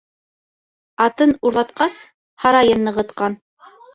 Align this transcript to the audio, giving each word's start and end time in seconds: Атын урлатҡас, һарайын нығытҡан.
Атын 1.05 1.33
урлатҡас, 1.49 1.97
һарайын 2.45 2.83
нығытҡан. 2.89 3.37